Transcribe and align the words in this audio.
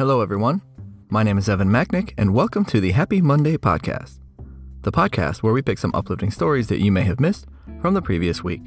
Hello, 0.00 0.22
everyone. 0.22 0.62
My 1.10 1.22
name 1.22 1.36
is 1.36 1.46
Evan 1.46 1.68
Macknick, 1.68 2.14
and 2.16 2.32
welcome 2.32 2.64
to 2.64 2.80
the 2.80 2.92
Happy 2.92 3.20
Monday 3.20 3.58
podcast, 3.58 4.18
the 4.80 4.90
podcast 4.90 5.42
where 5.42 5.52
we 5.52 5.60
pick 5.60 5.76
some 5.76 5.90
uplifting 5.92 6.30
stories 6.30 6.68
that 6.68 6.80
you 6.80 6.90
may 6.90 7.02
have 7.02 7.20
missed 7.20 7.44
from 7.82 7.92
the 7.92 8.00
previous 8.00 8.42
week. 8.42 8.62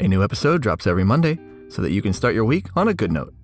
A 0.00 0.08
new 0.08 0.24
episode 0.24 0.62
drops 0.62 0.86
every 0.86 1.04
Monday 1.04 1.38
so 1.68 1.82
that 1.82 1.92
you 1.92 2.00
can 2.00 2.14
start 2.14 2.34
your 2.34 2.46
week 2.46 2.68
on 2.74 2.88
a 2.88 2.94
good 2.94 3.12
note. 3.12 3.34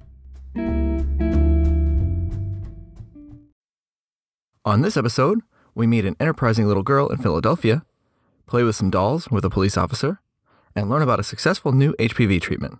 On 4.64 4.80
this 4.80 4.96
episode, 4.96 5.40
we 5.74 5.86
meet 5.86 6.06
an 6.06 6.16
enterprising 6.18 6.66
little 6.66 6.82
girl 6.82 7.08
in 7.08 7.18
Philadelphia, 7.18 7.84
play 8.46 8.62
with 8.62 8.74
some 8.74 8.88
dolls 8.88 9.30
with 9.30 9.44
a 9.44 9.50
police 9.50 9.76
officer, 9.76 10.22
and 10.74 10.88
learn 10.88 11.02
about 11.02 11.20
a 11.20 11.24
successful 11.24 11.72
new 11.72 11.92
HPV 11.98 12.40
treatment. 12.40 12.78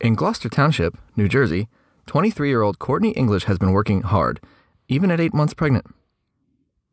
In 0.00 0.14
Gloucester 0.14 0.48
Township, 0.48 0.96
New 1.16 1.28
Jersey, 1.28 1.68
23 2.06 2.48
year 2.48 2.62
old 2.62 2.78
Courtney 2.78 3.10
English 3.10 3.44
has 3.44 3.58
been 3.58 3.72
working 3.72 4.02
hard, 4.02 4.40
even 4.88 5.10
at 5.10 5.20
eight 5.20 5.34
months 5.34 5.54
pregnant. 5.54 5.86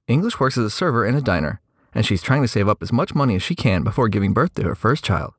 English 0.08 0.40
works 0.40 0.58
as 0.58 0.66
a 0.66 0.70
server 0.70 1.06
in 1.06 1.16
a 1.16 1.22
diner, 1.22 1.62
and 1.94 2.06
she's 2.06 2.22
trying 2.22 2.42
to 2.42 2.48
save 2.48 2.68
up 2.68 2.82
as 2.82 2.92
much 2.92 3.16
money 3.16 3.36
as 3.36 3.44
she 3.44 3.56
can 3.56 3.84
before 3.84 4.10
giving 4.10 4.34
birth 4.34 4.54
to 4.56 4.64
her 4.64 4.76
first 4.76 5.04
child. 5.04 5.34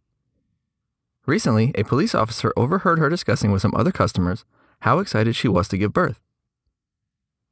Recently, 1.26 1.72
a 1.74 1.84
police 1.84 2.14
officer 2.14 2.52
overheard 2.56 2.98
her 2.98 3.08
discussing 3.08 3.50
with 3.50 3.62
some 3.62 3.74
other 3.74 3.90
customers 3.92 4.44
how 4.80 5.00
excited 5.00 5.34
she 5.34 5.48
was 5.48 5.68
to 5.68 5.78
give 5.78 5.92
birth. 5.92 6.20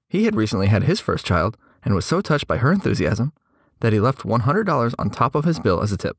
He 0.08 0.24
had 0.24 0.36
recently 0.36 0.66
had 0.68 0.84
his 0.84 1.00
first 1.00 1.26
child 1.26 1.56
and 1.82 1.94
was 1.94 2.04
so 2.04 2.20
touched 2.20 2.46
by 2.46 2.58
her 2.58 2.70
enthusiasm 2.70 3.32
that 3.80 3.92
he 3.92 3.98
left 3.98 4.22
$100 4.22 4.94
on 4.98 5.10
top 5.10 5.34
of 5.34 5.44
his 5.44 5.58
bill 5.58 5.82
as 5.82 5.90
a 5.90 5.96
tip. 5.96 6.18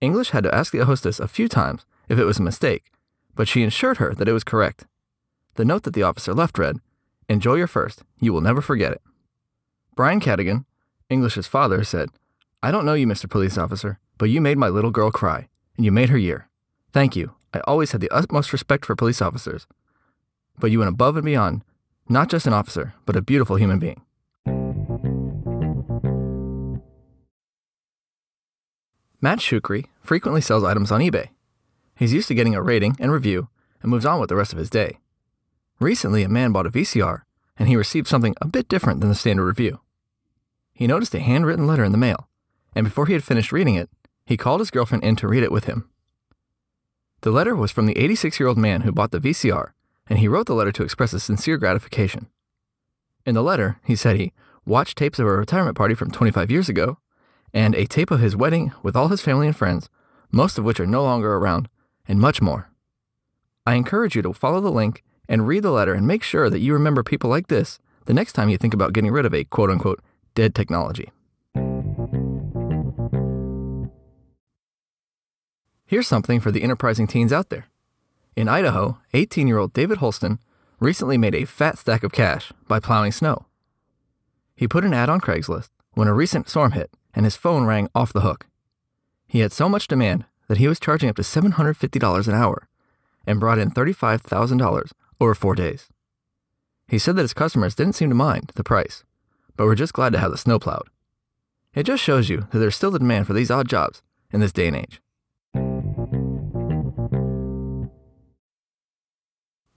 English 0.00 0.30
had 0.30 0.44
to 0.44 0.54
ask 0.54 0.72
the 0.72 0.84
hostess 0.84 1.20
a 1.20 1.28
few 1.28 1.48
times 1.48 1.86
if 2.08 2.18
it 2.18 2.24
was 2.24 2.38
a 2.38 2.42
mistake, 2.42 2.90
but 3.34 3.48
she 3.48 3.62
assured 3.62 3.98
her 3.98 4.14
that 4.14 4.28
it 4.28 4.32
was 4.32 4.44
correct. 4.44 4.86
The 5.60 5.66
note 5.66 5.82
that 5.82 5.92
the 5.92 6.04
officer 6.04 6.32
left 6.32 6.58
read, 6.58 6.78
Enjoy 7.28 7.56
your 7.56 7.66
first, 7.66 8.02
you 8.18 8.32
will 8.32 8.40
never 8.40 8.62
forget 8.62 8.92
it. 8.92 9.02
Brian 9.94 10.18
Cadigan, 10.18 10.64
English's 11.10 11.46
father, 11.46 11.84
said, 11.84 12.08
I 12.62 12.70
don't 12.70 12.86
know 12.86 12.94
you, 12.94 13.06
Mr. 13.06 13.28
Police 13.28 13.58
Officer, 13.58 13.98
but 14.16 14.30
you 14.30 14.40
made 14.40 14.56
my 14.56 14.70
little 14.70 14.90
girl 14.90 15.10
cry, 15.10 15.48
and 15.76 15.84
you 15.84 15.92
made 15.92 16.08
her 16.08 16.16
year. 16.16 16.48
Thank 16.94 17.14
you. 17.14 17.34
I 17.52 17.60
always 17.66 17.92
had 17.92 18.00
the 18.00 18.08
utmost 18.08 18.54
respect 18.54 18.86
for 18.86 18.96
police 18.96 19.20
officers. 19.20 19.66
But 20.58 20.70
you 20.70 20.78
went 20.78 20.88
above 20.94 21.16
and 21.16 21.26
beyond, 21.26 21.62
not 22.08 22.30
just 22.30 22.46
an 22.46 22.54
officer, 22.54 22.94
but 23.04 23.14
a 23.14 23.20
beautiful 23.20 23.56
human 23.56 23.78
being. 23.78 24.00
Matt 29.20 29.40
Shukri 29.40 29.88
frequently 30.00 30.40
sells 30.40 30.64
items 30.64 30.90
on 30.90 31.02
eBay. 31.02 31.28
He's 31.98 32.14
used 32.14 32.28
to 32.28 32.34
getting 32.34 32.54
a 32.54 32.62
rating 32.62 32.96
and 32.98 33.12
review 33.12 33.50
and 33.82 33.90
moves 33.90 34.06
on 34.06 34.20
with 34.20 34.30
the 34.30 34.36
rest 34.36 34.54
of 34.54 34.58
his 34.58 34.70
day. 34.70 35.00
Recently, 35.80 36.22
a 36.22 36.28
man 36.28 36.52
bought 36.52 36.66
a 36.66 36.70
VCR 36.70 37.22
and 37.58 37.68
he 37.68 37.76
received 37.76 38.08
something 38.08 38.34
a 38.40 38.48
bit 38.48 38.68
different 38.68 39.00
than 39.00 39.10
the 39.10 39.14
standard 39.14 39.44
review. 39.44 39.80
He 40.72 40.86
noticed 40.86 41.14
a 41.14 41.20
handwritten 41.20 41.66
letter 41.66 41.84
in 41.84 41.92
the 41.92 41.98
mail, 41.98 42.28
and 42.74 42.84
before 42.84 43.04
he 43.04 43.12
had 43.12 43.22
finished 43.22 43.52
reading 43.52 43.74
it, 43.74 43.90
he 44.24 44.38
called 44.38 44.60
his 44.60 44.70
girlfriend 44.70 45.04
in 45.04 45.14
to 45.16 45.28
read 45.28 45.42
it 45.42 45.52
with 45.52 45.64
him. 45.64 45.90
The 47.20 47.30
letter 47.30 47.54
was 47.54 47.70
from 47.70 47.84
the 47.84 47.98
86 47.98 48.40
year 48.40 48.48
old 48.48 48.56
man 48.56 48.80
who 48.80 48.92
bought 48.92 49.10
the 49.10 49.20
VCR, 49.20 49.72
and 50.06 50.18
he 50.18 50.28
wrote 50.28 50.46
the 50.46 50.54
letter 50.54 50.72
to 50.72 50.82
express 50.82 51.10
his 51.10 51.22
sincere 51.22 51.58
gratification. 51.58 52.28
In 53.26 53.34
the 53.34 53.42
letter, 53.42 53.78
he 53.84 53.94
said 53.94 54.16
he 54.16 54.32
watched 54.64 54.96
tapes 54.96 55.18
of 55.18 55.26
a 55.26 55.30
retirement 55.30 55.76
party 55.76 55.94
from 55.94 56.10
25 56.10 56.50
years 56.50 56.70
ago 56.70 56.98
and 57.52 57.74
a 57.74 57.86
tape 57.86 58.10
of 58.10 58.20
his 58.20 58.36
wedding 58.36 58.72
with 58.82 58.96
all 58.96 59.08
his 59.08 59.20
family 59.20 59.46
and 59.46 59.56
friends, 59.56 59.90
most 60.32 60.56
of 60.56 60.64
which 60.64 60.80
are 60.80 60.86
no 60.86 61.02
longer 61.02 61.34
around, 61.34 61.68
and 62.08 62.20
much 62.20 62.40
more. 62.40 62.70
I 63.66 63.74
encourage 63.74 64.16
you 64.16 64.22
to 64.22 64.32
follow 64.32 64.60
the 64.60 64.70
link 64.70 65.02
and 65.30 65.46
read 65.46 65.62
the 65.62 65.70
letter 65.70 65.94
and 65.94 66.06
make 66.06 66.24
sure 66.24 66.50
that 66.50 66.58
you 66.58 66.74
remember 66.74 67.04
people 67.04 67.30
like 67.30 67.46
this 67.46 67.78
the 68.06 68.12
next 68.12 68.32
time 68.32 68.48
you 68.48 68.58
think 68.58 68.74
about 68.74 68.92
getting 68.92 69.12
rid 69.12 69.24
of 69.24 69.32
a 69.32 69.44
quote 69.44 69.70
unquote 69.70 70.00
dead 70.34 70.54
technology. 70.54 71.10
Here's 75.86 76.08
something 76.08 76.40
for 76.40 76.50
the 76.50 76.62
enterprising 76.62 77.06
teens 77.06 77.32
out 77.32 77.48
there. 77.48 77.66
In 78.36 78.48
Idaho, 78.48 78.98
18 79.14 79.46
year 79.46 79.58
old 79.58 79.72
David 79.72 79.98
Holston 79.98 80.40
recently 80.80 81.16
made 81.16 81.34
a 81.34 81.44
fat 81.44 81.78
stack 81.78 82.02
of 82.02 82.12
cash 82.12 82.52
by 82.66 82.80
plowing 82.80 83.12
snow. 83.12 83.46
He 84.56 84.68
put 84.68 84.84
an 84.84 84.94
ad 84.94 85.08
on 85.08 85.20
Craigslist 85.20 85.70
when 85.92 86.08
a 86.08 86.14
recent 86.14 86.48
storm 86.48 86.72
hit 86.72 86.90
and 87.14 87.24
his 87.24 87.36
phone 87.36 87.64
rang 87.64 87.88
off 87.94 88.12
the 88.12 88.20
hook. 88.20 88.46
He 89.26 89.40
had 89.40 89.52
so 89.52 89.68
much 89.68 89.86
demand 89.86 90.24
that 90.48 90.58
he 90.58 90.66
was 90.66 90.80
charging 90.80 91.08
up 91.08 91.16
to 91.16 91.22
$750 91.22 92.28
an 92.28 92.34
hour 92.34 92.68
and 93.26 93.38
brought 93.38 93.58
in 93.58 93.70
$35,000 93.70 94.90
over 95.20 95.34
four 95.34 95.54
days. 95.54 95.88
He 96.88 96.98
said 96.98 97.16
that 97.16 97.22
his 97.22 97.34
customers 97.34 97.74
didn't 97.74 97.94
seem 97.94 98.08
to 98.08 98.14
mind 98.14 98.52
the 98.56 98.64
price, 98.64 99.04
but 99.56 99.66
were 99.66 99.74
just 99.74 99.92
glad 99.92 100.12
to 100.12 100.18
have 100.18 100.30
the 100.30 100.38
snow 100.38 100.58
plowed. 100.58 100.88
It 101.74 101.84
just 101.84 102.02
shows 102.02 102.28
you 102.28 102.48
that 102.50 102.58
there's 102.58 102.74
still 102.74 102.90
the 102.90 102.98
demand 102.98 103.26
for 103.26 103.32
these 103.32 103.50
odd 103.50 103.68
jobs 103.68 104.02
in 104.32 104.40
this 104.40 104.52
day 104.52 104.66
and 104.66 104.76
age. 104.76 105.00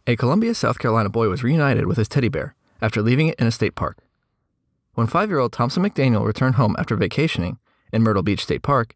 A 0.06 0.16
Columbia, 0.16 0.54
South 0.54 0.80
Carolina 0.80 1.10
boy 1.10 1.30
was 1.30 1.44
reunited 1.44 1.86
with 1.86 1.98
his 1.98 2.10
teddy 2.10 2.30
bear 2.30 2.56
after 2.82 3.02
leaving 3.02 3.28
it 3.28 3.40
in 3.40 3.48
a 3.48 3.52
state 3.52 3.76
park. 3.76 4.00
When 4.96 5.08
five 5.08 5.30
year 5.30 5.40
old 5.40 5.54
Thompson 5.54 5.84
McDaniel 5.84 6.26
returned 6.26 6.56
home 6.56 6.76
after 6.78 6.96
vacationing 6.96 7.58
in 7.92 8.04
Myrtle 8.04 8.24
Beach 8.24 8.44
State 8.44 8.64
Park, 8.64 8.96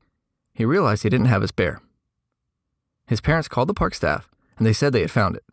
he 0.53 0.65
realized 0.65 1.03
he 1.03 1.09
didn't 1.09 1.27
have 1.27 1.41
his 1.41 1.51
bear. 1.51 1.81
His 3.05 3.21
parents 3.21 3.47
called 3.47 3.69
the 3.69 3.73
park 3.73 3.93
staff 3.93 4.29
and 4.57 4.65
they 4.65 4.73
said 4.73 4.91
they 4.91 5.01
had 5.01 5.11
found 5.11 5.35
it. 5.35 5.43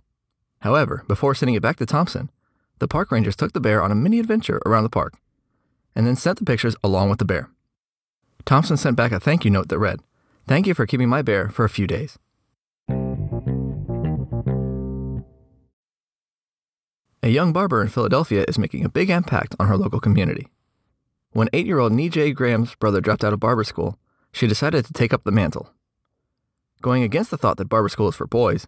However, 0.64 1.04
before 1.06 1.34
sending 1.34 1.54
it 1.54 1.62
back 1.62 1.76
to 1.76 1.84
Thompson, 1.84 2.30
the 2.78 2.88
park 2.88 3.12
rangers 3.12 3.36
took 3.36 3.52
the 3.52 3.60
bear 3.60 3.82
on 3.82 3.92
a 3.92 3.94
mini 3.94 4.18
adventure 4.18 4.62
around 4.64 4.84
the 4.84 4.88
park 4.88 5.12
and 5.94 6.06
then 6.06 6.16
sent 6.16 6.38
the 6.38 6.44
pictures 6.46 6.74
along 6.82 7.10
with 7.10 7.18
the 7.18 7.26
bear. 7.26 7.50
Thompson 8.46 8.78
sent 8.78 8.96
back 8.96 9.12
a 9.12 9.20
thank 9.20 9.44
you 9.44 9.50
note 9.50 9.68
that 9.68 9.78
read, 9.78 10.00
Thank 10.48 10.66
you 10.66 10.72
for 10.72 10.86
keeping 10.86 11.10
my 11.10 11.20
bear 11.20 11.50
for 11.50 11.66
a 11.66 11.68
few 11.68 11.86
days. 11.86 12.18
A 17.22 17.28
young 17.28 17.52
barber 17.52 17.82
in 17.82 17.88
Philadelphia 17.88 18.46
is 18.48 18.58
making 18.58 18.86
a 18.86 18.88
big 18.88 19.10
impact 19.10 19.54
on 19.60 19.68
her 19.68 19.76
local 19.76 20.00
community. 20.00 20.48
When 21.32 21.50
eight 21.52 21.66
year 21.66 21.78
old 21.78 21.92
Nijay 21.92 22.34
Graham's 22.34 22.74
brother 22.76 23.02
dropped 23.02 23.22
out 23.22 23.34
of 23.34 23.40
barber 23.40 23.64
school, 23.64 23.98
she 24.32 24.46
decided 24.46 24.86
to 24.86 24.94
take 24.94 25.12
up 25.12 25.24
the 25.24 25.30
mantle. 25.30 25.74
Going 26.80 27.02
against 27.02 27.30
the 27.30 27.36
thought 27.36 27.58
that 27.58 27.68
barber 27.68 27.90
school 27.90 28.08
is 28.08 28.16
for 28.16 28.26
boys, 28.26 28.66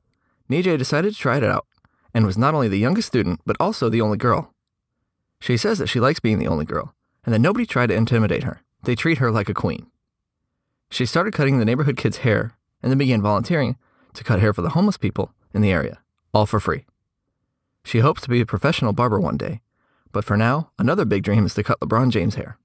Nijay 0.51 0.77
decided 0.77 1.15
to 1.15 1.19
try 1.19 1.39
it 1.39 1.45
out 1.45 1.67
and 2.17 2.25
was 2.25 2.39
not 2.39 2.55
only 2.55 2.67
the 2.67 2.79
youngest 2.79 3.09
student, 3.09 3.43
but 3.45 3.59
also 3.61 3.91
the 3.91 4.01
only 4.01 4.17
girl. 4.17 4.51
She 5.39 5.59
says 5.59 5.79
that 5.79 5.89
she 5.89 6.01
likes 6.01 6.19
being 6.19 6.39
the 6.39 6.49
only 6.49 6.65
girl 6.65 6.95
and 7.27 7.35
that 7.35 7.41
nobody 7.41 7.67
tried 7.67 7.89
to 7.89 7.95
intimidate 7.95 8.45
her. 8.45 8.63
They 8.85 8.95
treat 8.95 9.19
her 9.19 9.31
like 9.31 9.51
a 9.51 9.55
queen. 9.55 9.89
She 10.91 11.05
started 11.05 11.35
cutting 11.35 11.59
the 11.59 11.67
neighborhood 11.67 11.99
kids' 11.99 12.19
hair 12.19 12.55
and 12.83 12.91
then 12.91 12.97
began 12.97 13.21
volunteering 13.21 13.77
to 14.15 14.25
cut 14.25 14.41
hair 14.41 14.55
for 14.55 14.63
the 14.63 14.71
homeless 14.71 14.97
people 14.97 15.35
in 15.53 15.61
the 15.61 15.71
area, 15.71 15.99
all 16.33 16.47
for 16.47 16.59
free. 16.59 16.87
She 17.85 17.99
hopes 17.99 18.23
to 18.23 18.31
be 18.31 18.41
a 18.41 18.47
professional 18.47 18.95
barber 18.95 19.21
one 19.21 19.37
day, 19.37 19.61
but 20.11 20.25
for 20.25 20.39
now, 20.39 20.71
another 20.79 21.05
big 21.05 21.23
dream 21.23 21.45
is 21.45 21.53
to 21.53 21.63
cut 21.63 21.81
LeBron 21.81 22.09
James' 22.09 22.37
hair. 22.37 22.57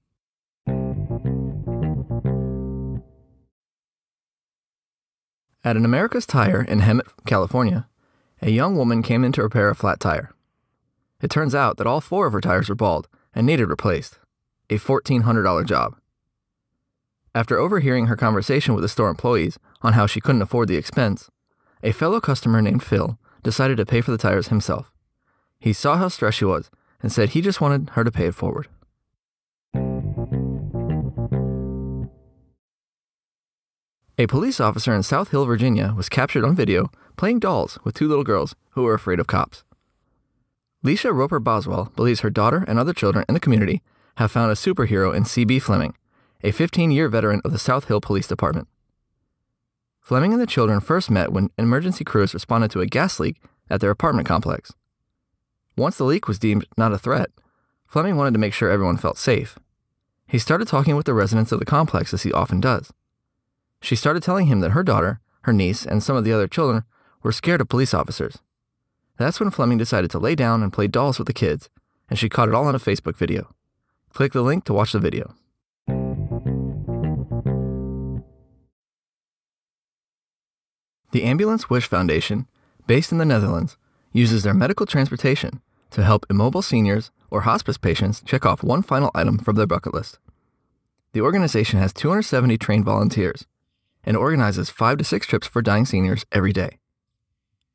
At 5.62 5.76
an 5.76 5.84
America's 5.84 6.24
Tire 6.24 6.62
in 6.62 6.80
Hemet, 6.80 7.06
California, 7.26 7.86
a 8.42 8.50
young 8.50 8.76
woman 8.76 9.02
came 9.02 9.22
in 9.22 9.30
to 9.32 9.42
repair 9.42 9.70
a 9.70 9.74
flat 9.74 10.00
tire. 10.00 10.32
It 11.20 11.30
turns 11.30 11.54
out 11.54 11.76
that 11.76 11.86
all 11.86 12.00
four 12.00 12.26
of 12.26 12.32
her 12.32 12.40
tires 12.40 12.68
were 12.68 12.74
bald 12.74 13.08
and 13.34 13.46
needed 13.46 13.68
replaced, 13.68 14.18
a 14.68 14.78
$1,400 14.78 15.64
job. 15.64 15.94
After 17.34 17.58
overhearing 17.58 18.06
her 18.06 18.16
conversation 18.16 18.74
with 18.74 18.82
the 18.82 18.88
store 18.88 19.08
employees 19.08 19.58
on 19.80 19.92
how 19.92 20.06
she 20.06 20.20
couldn't 20.20 20.42
afford 20.42 20.68
the 20.68 20.76
expense, 20.76 21.30
a 21.82 21.92
fellow 21.92 22.20
customer 22.20 22.60
named 22.60 22.82
Phil 22.82 23.16
decided 23.44 23.76
to 23.76 23.86
pay 23.86 24.00
for 24.00 24.10
the 24.10 24.18
tires 24.18 24.48
himself. 24.48 24.92
He 25.60 25.72
saw 25.72 25.96
how 25.96 26.08
stressed 26.08 26.38
she 26.38 26.44
was 26.44 26.68
and 27.00 27.12
said 27.12 27.30
he 27.30 27.40
just 27.40 27.60
wanted 27.60 27.90
her 27.90 28.02
to 28.02 28.10
pay 28.10 28.26
it 28.26 28.34
forward. 28.34 28.66
A 34.18 34.26
police 34.26 34.60
officer 34.60 34.94
in 34.94 35.02
South 35.02 35.30
Hill, 35.30 35.46
Virginia 35.46 35.94
was 35.96 36.10
captured 36.10 36.44
on 36.44 36.54
video 36.54 36.90
playing 37.16 37.38
dolls 37.38 37.78
with 37.82 37.94
two 37.94 38.06
little 38.06 38.24
girls 38.24 38.54
who 38.70 38.82
were 38.82 38.92
afraid 38.92 39.18
of 39.18 39.26
cops. 39.26 39.64
Leisha 40.84 41.14
Roper 41.14 41.40
Boswell 41.40 41.90
believes 41.96 42.20
her 42.20 42.28
daughter 42.28 42.62
and 42.68 42.78
other 42.78 42.92
children 42.92 43.24
in 43.26 43.32
the 43.32 43.40
community 43.40 43.80
have 44.16 44.30
found 44.30 44.52
a 44.52 44.54
superhero 44.54 45.14
in 45.16 45.24
C.B. 45.24 45.60
Fleming, 45.60 45.96
a 46.42 46.50
15 46.50 46.90
year 46.90 47.08
veteran 47.08 47.40
of 47.42 47.52
the 47.52 47.58
South 47.58 47.86
Hill 47.86 48.02
Police 48.02 48.26
Department. 48.26 48.68
Fleming 50.00 50.32
and 50.32 50.42
the 50.42 50.46
children 50.46 50.80
first 50.80 51.10
met 51.10 51.32
when 51.32 51.50
emergency 51.56 52.04
crews 52.04 52.34
responded 52.34 52.70
to 52.72 52.80
a 52.80 52.86
gas 52.86 53.18
leak 53.18 53.40
at 53.70 53.80
their 53.80 53.90
apartment 53.90 54.28
complex. 54.28 54.72
Once 55.74 55.96
the 55.96 56.04
leak 56.04 56.28
was 56.28 56.38
deemed 56.38 56.66
not 56.76 56.92
a 56.92 56.98
threat, 56.98 57.30
Fleming 57.86 58.16
wanted 58.16 58.34
to 58.34 58.40
make 58.40 58.52
sure 58.52 58.68
everyone 58.68 58.98
felt 58.98 59.16
safe. 59.16 59.58
He 60.26 60.38
started 60.38 60.68
talking 60.68 60.96
with 60.96 61.06
the 61.06 61.14
residents 61.14 61.52
of 61.52 61.60
the 61.60 61.64
complex 61.64 62.12
as 62.12 62.24
he 62.24 62.32
often 62.32 62.60
does. 62.60 62.92
She 63.82 63.96
started 63.96 64.22
telling 64.22 64.46
him 64.46 64.60
that 64.60 64.70
her 64.70 64.84
daughter, 64.84 65.20
her 65.42 65.52
niece, 65.52 65.84
and 65.84 66.02
some 66.02 66.14
of 66.14 66.22
the 66.24 66.32
other 66.32 66.46
children 66.46 66.84
were 67.22 67.32
scared 67.32 67.60
of 67.60 67.68
police 67.68 67.92
officers, 67.92 68.38
That's 69.18 69.40
when 69.40 69.50
Fleming 69.50 69.76
decided 69.76 70.10
to 70.12 70.20
lay 70.20 70.34
down 70.34 70.62
and 70.62 70.72
play 70.72 70.86
dolls 70.86 71.18
with 71.18 71.26
the 71.26 71.32
kids, 71.32 71.68
and 72.08 72.18
she 72.18 72.28
caught 72.28 72.48
it 72.48 72.54
all 72.54 72.66
on 72.66 72.76
a 72.76 72.80
Facebook 72.80 73.16
video. 73.16 73.52
Click 74.14 74.32
the 74.32 74.42
link 74.42 74.64
to 74.64 74.72
watch 74.72 74.92
the 74.92 75.00
video. 75.00 75.34
The 81.10 81.24
Ambulance 81.24 81.68
Wish 81.68 81.86
Foundation, 81.86 82.46
based 82.86 83.10
in 83.12 83.18
the 83.18 83.24
Netherlands, 83.24 83.76
uses 84.12 84.44
their 84.44 84.54
medical 84.54 84.86
transportation 84.86 85.60
to 85.90 86.04
help 86.04 86.24
immobile 86.30 86.62
seniors 86.62 87.10
or 87.30 87.42
hospice 87.42 87.78
patients 87.78 88.22
check 88.24 88.46
off 88.46 88.62
one 88.62 88.82
final 88.82 89.10
item 89.14 89.38
from 89.38 89.56
their 89.56 89.66
bucket 89.66 89.92
list. 89.92 90.18
The 91.12 91.20
organization 91.20 91.80
has 91.80 91.92
270 91.92 92.56
trained 92.58 92.84
volunteers 92.84 93.46
and 94.04 94.16
organizes 94.16 94.70
five 94.70 94.98
to 94.98 95.04
six 95.04 95.26
trips 95.26 95.46
for 95.46 95.62
dying 95.62 95.86
seniors 95.86 96.24
every 96.32 96.52
day. 96.52 96.78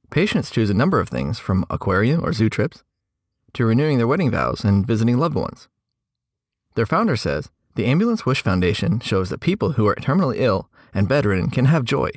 Patients 0.09 0.49
choose 0.49 0.69
a 0.69 0.73
number 0.73 0.99
of 0.99 1.09
things 1.09 1.39
from 1.39 1.65
aquarium 1.69 2.23
or 2.23 2.33
zoo 2.33 2.49
trips 2.49 2.83
to 3.53 3.65
renewing 3.65 3.97
their 3.97 4.07
wedding 4.07 4.31
vows 4.31 4.63
and 4.63 4.85
visiting 4.85 5.17
loved 5.17 5.35
ones. 5.35 5.67
Their 6.75 6.85
founder 6.85 7.17
says 7.17 7.49
the 7.75 7.85
Ambulance 7.85 8.25
Wish 8.25 8.41
Foundation 8.41 8.99
shows 8.99 9.29
that 9.29 9.39
people 9.39 9.73
who 9.73 9.87
are 9.87 9.95
terminally 9.95 10.37
ill 10.37 10.69
and 10.93 11.07
bedridden 11.07 11.49
can 11.49 11.65
have 11.65 11.83
joy, 11.83 12.09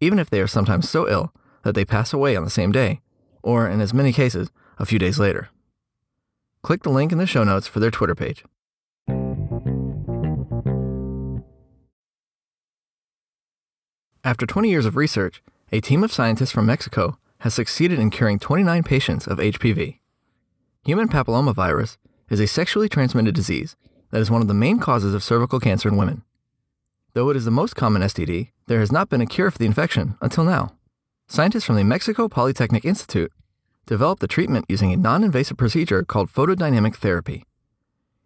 even 0.00 0.18
if 0.18 0.28
they 0.28 0.40
are 0.40 0.46
sometimes 0.46 0.88
so 0.88 1.08
ill 1.08 1.32
that 1.62 1.74
they 1.74 1.84
pass 1.84 2.12
away 2.12 2.36
on 2.36 2.44
the 2.44 2.50
same 2.50 2.72
day, 2.72 3.00
or 3.42 3.68
in 3.68 3.80
as 3.80 3.94
many 3.94 4.12
cases, 4.12 4.50
a 4.78 4.86
few 4.86 4.98
days 4.98 5.18
later. 5.18 5.48
Click 6.62 6.82
the 6.82 6.90
link 6.90 7.12
in 7.12 7.18
the 7.18 7.26
show 7.26 7.44
notes 7.44 7.66
for 7.66 7.80
their 7.80 7.90
Twitter 7.90 8.14
page. 8.14 8.44
After 14.26 14.44
20 14.44 14.68
years 14.68 14.86
of 14.86 14.96
research, 14.96 15.40
a 15.70 15.80
team 15.80 16.02
of 16.02 16.12
scientists 16.12 16.50
from 16.50 16.66
Mexico 16.66 17.16
has 17.38 17.54
succeeded 17.54 18.00
in 18.00 18.10
curing 18.10 18.40
29 18.40 18.82
patients 18.82 19.28
of 19.28 19.38
HPV. 19.38 20.00
Human 20.84 21.06
papillomavirus 21.06 21.96
is 22.28 22.40
a 22.40 22.48
sexually 22.48 22.88
transmitted 22.88 23.36
disease 23.36 23.76
that 24.10 24.20
is 24.20 24.28
one 24.28 24.42
of 24.42 24.48
the 24.48 24.52
main 24.52 24.80
causes 24.80 25.14
of 25.14 25.22
cervical 25.22 25.60
cancer 25.60 25.88
in 25.88 25.96
women. 25.96 26.24
Though 27.12 27.30
it 27.30 27.36
is 27.36 27.44
the 27.44 27.52
most 27.52 27.76
common 27.76 28.02
STD, 28.02 28.50
there 28.66 28.80
has 28.80 28.90
not 28.90 29.08
been 29.08 29.20
a 29.20 29.26
cure 29.26 29.52
for 29.52 29.58
the 29.58 29.64
infection 29.64 30.16
until 30.20 30.42
now. 30.42 30.74
Scientists 31.28 31.64
from 31.64 31.76
the 31.76 31.84
Mexico 31.84 32.28
Polytechnic 32.28 32.84
Institute 32.84 33.30
developed 33.86 34.20
the 34.20 34.26
treatment 34.26 34.64
using 34.68 34.92
a 34.92 34.96
non 34.96 35.22
invasive 35.22 35.56
procedure 35.56 36.02
called 36.02 36.32
photodynamic 36.32 36.96
therapy. 36.96 37.44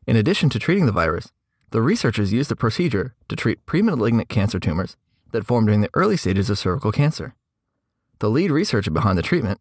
In 0.06 0.17
addition 0.17 0.49
to 0.49 0.58
treating 0.58 0.87
the 0.87 0.93
virus, 0.93 1.31
the 1.73 1.82
researchers 1.82 2.32
used 2.32 2.50
the 2.50 2.56
procedure 2.56 3.14
to 3.29 3.37
treat 3.37 3.67
premalignant 3.67 4.31
cancer 4.31 4.58
tumors 4.58 4.97
that 5.32 5.47
form 5.47 5.67
during 5.67 5.81
the 5.81 5.91
early 5.94 6.17
stages 6.17 6.50
of 6.50 6.59
cervical 6.59 6.93
cancer. 6.93 7.35
The 8.19 8.31
lead 8.31 8.50
researcher 8.50 8.91
behind 8.91 9.17
the 9.17 9.23
treatment, 9.23 9.61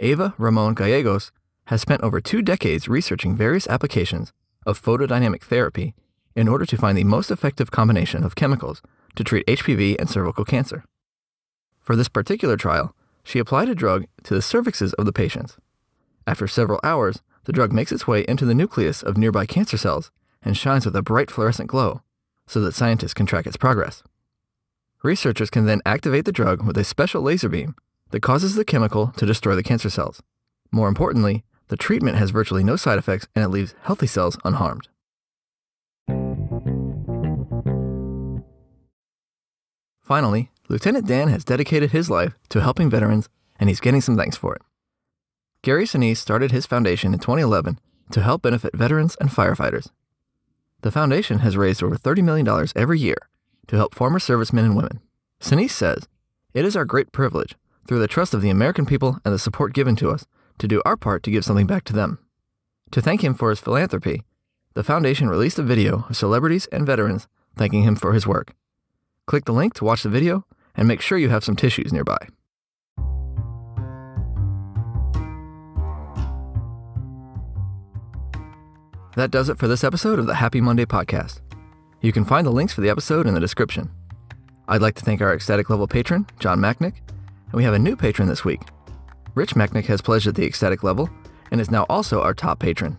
Eva 0.00 0.34
Ramon 0.38 0.74
Gallegos, 0.74 1.30
has 1.66 1.80
spent 1.80 2.02
over 2.02 2.20
two 2.20 2.42
decades 2.42 2.88
researching 2.88 3.36
various 3.36 3.66
applications 3.68 4.32
of 4.66 4.80
photodynamic 4.80 5.42
therapy 5.42 5.94
in 6.34 6.48
order 6.48 6.66
to 6.66 6.76
find 6.76 6.96
the 6.96 7.04
most 7.04 7.30
effective 7.30 7.70
combination 7.70 8.24
of 8.24 8.34
chemicals 8.34 8.82
to 9.14 9.24
treat 9.24 9.46
HPV 9.46 9.96
and 9.98 10.08
cervical 10.08 10.44
cancer. 10.44 10.84
For 11.80 11.96
this 11.96 12.08
particular 12.08 12.56
trial, 12.56 12.94
she 13.24 13.38
applied 13.38 13.68
a 13.68 13.74
drug 13.74 14.06
to 14.24 14.34
the 14.34 14.40
cervixes 14.40 14.94
of 14.94 15.06
the 15.06 15.12
patients. 15.12 15.56
After 16.26 16.46
several 16.46 16.80
hours, 16.82 17.22
the 17.44 17.52
drug 17.52 17.72
makes 17.72 17.92
its 17.92 18.06
way 18.06 18.24
into 18.28 18.44
the 18.44 18.54
nucleus 18.54 19.02
of 19.02 19.16
nearby 19.16 19.46
cancer 19.46 19.76
cells 19.76 20.10
and 20.42 20.56
shines 20.56 20.84
with 20.84 20.96
a 20.96 21.02
bright 21.02 21.30
fluorescent 21.30 21.68
glow 21.68 22.02
so 22.46 22.60
that 22.60 22.74
scientists 22.74 23.14
can 23.14 23.26
track 23.26 23.46
its 23.46 23.56
progress. 23.56 24.02
Researchers 25.02 25.50
can 25.50 25.66
then 25.66 25.82
activate 25.84 26.26
the 26.26 26.32
drug 26.32 26.62
with 26.64 26.78
a 26.78 26.84
special 26.84 27.22
laser 27.22 27.48
beam 27.48 27.74
that 28.10 28.22
causes 28.22 28.54
the 28.54 28.64
chemical 28.64 29.08
to 29.16 29.26
destroy 29.26 29.56
the 29.56 29.62
cancer 29.62 29.90
cells. 29.90 30.22
More 30.70 30.86
importantly, 30.86 31.42
the 31.68 31.76
treatment 31.76 32.18
has 32.18 32.30
virtually 32.30 32.62
no 32.62 32.76
side 32.76 32.98
effects 32.98 33.26
and 33.34 33.44
it 33.44 33.48
leaves 33.48 33.74
healthy 33.82 34.06
cells 34.06 34.38
unharmed. 34.44 34.88
Finally, 40.00 40.50
Lieutenant 40.68 41.06
Dan 41.06 41.28
has 41.28 41.44
dedicated 41.44 41.90
his 41.90 42.08
life 42.08 42.34
to 42.50 42.60
helping 42.60 42.88
veterans 42.88 43.28
and 43.58 43.68
he's 43.68 43.80
getting 43.80 44.00
some 44.00 44.16
thanks 44.16 44.36
for 44.36 44.54
it. 44.54 44.62
Gary 45.62 45.84
Sinise 45.84 46.18
started 46.18 46.52
his 46.52 46.66
foundation 46.66 47.12
in 47.12 47.18
2011 47.18 47.80
to 48.12 48.20
help 48.22 48.42
benefit 48.42 48.76
veterans 48.76 49.16
and 49.20 49.30
firefighters. 49.30 49.88
The 50.82 50.92
foundation 50.92 51.40
has 51.40 51.56
raised 51.56 51.82
over 51.82 51.96
$30 51.96 52.22
million 52.22 52.68
every 52.76 53.00
year 53.00 53.28
to 53.72 53.78
help 53.78 53.94
former 53.94 54.18
servicemen 54.18 54.66
and 54.66 54.76
women. 54.76 55.00
Sinise 55.40 55.70
says, 55.70 56.06
It 56.52 56.66
is 56.66 56.76
our 56.76 56.84
great 56.84 57.10
privilege, 57.10 57.54
through 57.88 58.00
the 58.00 58.06
trust 58.06 58.34
of 58.34 58.42
the 58.42 58.50
American 58.50 58.84
people 58.84 59.18
and 59.24 59.32
the 59.32 59.38
support 59.38 59.72
given 59.72 59.96
to 59.96 60.10
us, 60.10 60.26
to 60.58 60.68
do 60.68 60.82
our 60.84 60.94
part 60.94 61.22
to 61.22 61.30
give 61.30 61.42
something 61.42 61.66
back 61.66 61.84
to 61.84 61.94
them. 61.94 62.18
To 62.90 63.00
thank 63.00 63.24
him 63.24 63.32
for 63.32 63.48
his 63.48 63.60
philanthropy, 63.60 64.24
the 64.74 64.84
foundation 64.84 65.30
released 65.30 65.58
a 65.58 65.62
video 65.62 66.04
of 66.10 66.18
celebrities 66.18 66.66
and 66.66 66.84
veterans 66.84 67.28
thanking 67.56 67.82
him 67.82 67.96
for 67.96 68.12
his 68.12 68.26
work. 68.26 68.52
Click 69.26 69.46
the 69.46 69.52
link 69.52 69.72
to 69.74 69.84
watch 69.84 70.02
the 70.02 70.10
video 70.10 70.44
and 70.74 70.86
make 70.86 71.00
sure 71.00 71.16
you 71.16 71.30
have 71.30 71.42
some 71.42 71.56
tissues 71.56 71.94
nearby. 71.94 72.28
That 79.16 79.30
does 79.30 79.48
it 79.48 79.58
for 79.58 79.66
this 79.66 79.82
episode 79.82 80.18
of 80.18 80.26
the 80.26 80.34
Happy 80.34 80.60
Monday 80.60 80.84
podcast. 80.84 81.40
You 82.02 82.12
can 82.12 82.24
find 82.24 82.44
the 82.44 82.50
links 82.50 82.72
for 82.72 82.80
the 82.80 82.90
episode 82.90 83.28
in 83.28 83.34
the 83.34 83.40
description. 83.40 83.88
I'd 84.66 84.82
like 84.82 84.96
to 84.96 85.04
thank 85.04 85.20
our 85.20 85.32
ecstatic 85.32 85.70
level 85.70 85.86
patron, 85.86 86.26
John 86.40 86.58
Macknick, 86.58 86.94
and 86.98 87.54
we 87.54 87.62
have 87.62 87.74
a 87.74 87.78
new 87.78 87.94
patron 87.94 88.28
this 88.28 88.44
week. 88.44 88.60
Rich 89.36 89.54
Macknick 89.54 89.86
has 89.86 90.00
pledged 90.02 90.26
at 90.26 90.34
the 90.34 90.44
ecstatic 90.44 90.82
level 90.82 91.08
and 91.52 91.60
is 91.60 91.70
now 91.70 91.86
also 91.88 92.20
our 92.20 92.34
top 92.34 92.58
patron. 92.58 92.98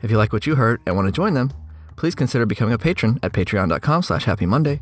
If 0.00 0.12
you 0.12 0.16
like 0.16 0.32
what 0.32 0.46
you 0.46 0.54
heard 0.54 0.80
and 0.86 0.94
want 0.94 1.06
to 1.06 1.12
join 1.12 1.34
them, 1.34 1.52
please 1.96 2.14
consider 2.14 2.46
becoming 2.46 2.72
a 2.72 2.78
patron 2.78 3.18
at 3.24 3.32
patreon.com 3.32 4.02
slash 4.02 4.24
happymonday 4.24 4.80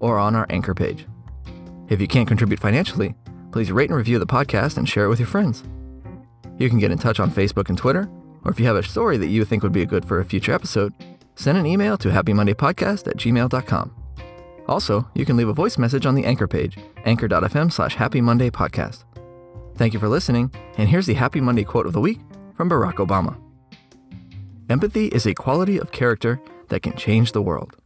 or 0.00 0.18
on 0.18 0.34
our 0.34 0.46
anchor 0.50 0.74
page. 0.74 1.06
If 1.88 2.00
you 2.00 2.08
can't 2.08 2.28
contribute 2.28 2.58
financially, 2.60 3.14
please 3.52 3.70
rate 3.70 3.90
and 3.90 3.96
review 3.96 4.18
the 4.18 4.26
podcast 4.26 4.76
and 4.76 4.88
share 4.88 5.04
it 5.04 5.08
with 5.08 5.20
your 5.20 5.28
friends. 5.28 5.62
You 6.58 6.68
can 6.68 6.80
get 6.80 6.90
in 6.90 6.98
touch 6.98 7.20
on 7.20 7.30
Facebook 7.30 7.68
and 7.68 7.78
Twitter, 7.78 8.10
or 8.44 8.50
if 8.50 8.58
you 8.58 8.66
have 8.66 8.76
a 8.76 8.82
story 8.82 9.16
that 9.16 9.28
you 9.28 9.44
think 9.44 9.62
would 9.62 9.72
be 9.72 9.86
good 9.86 10.04
for 10.04 10.18
a 10.18 10.24
future 10.24 10.52
episode, 10.52 10.92
send 11.34 11.58
an 11.58 11.66
email 11.66 11.96
to 11.98 12.08
happymondaypodcast 12.08 13.08
at 13.08 13.16
gmail.com. 13.16 13.94
Also, 14.68 15.08
you 15.14 15.24
can 15.24 15.36
leave 15.36 15.48
a 15.48 15.52
voice 15.52 15.78
message 15.78 16.06
on 16.06 16.14
the 16.14 16.24
Anchor 16.24 16.46
page, 16.46 16.78
anchor.fm 17.04 17.72
slash 17.72 17.96
Happy 17.96 18.20
Monday 18.20 18.50
Podcast. 18.50 19.04
Thank 19.76 19.94
you 19.94 20.00
for 20.00 20.08
listening, 20.08 20.52
and 20.76 20.88
here's 20.88 21.06
the 21.06 21.14
Happy 21.14 21.40
Monday 21.40 21.64
quote 21.64 21.86
of 21.86 21.92
the 21.92 22.00
week 22.00 22.20
from 22.54 22.68
Barack 22.68 22.94
Obama. 22.94 23.36
Empathy 24.68 25.06
is 25.06 25.26
a 25.26 25.34
quality 25.34 25.78
of 25.78 25.90
character 25.90 26.40
that 26.68 26.82
can 26.82 26.96
change 26.96 27.32
the 27.32 27.42
world. 27.42 27.76